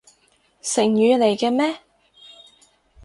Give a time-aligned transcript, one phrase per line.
[0.63, 1.79] 成語嚟嘅咩？